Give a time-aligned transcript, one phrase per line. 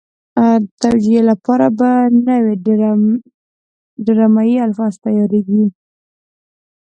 [0.37, 0.39] د
[0.83, 1.89] توجیه لپاره به
[2.27, 2.55] نوي
[4.05, 5.65] ډرامایي الفاظ تیارېږي.